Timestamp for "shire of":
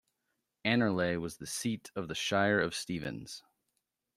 2.15-2.73